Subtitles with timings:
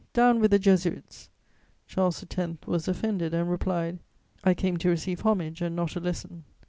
[0.13, 1.29] Down with the Jesuits!"
[1.85, 2.57] Charles X.
[2.65, 3.99] was offended, and replied:
[4.43, 6.43] "I came to receive homage, and not a lesson."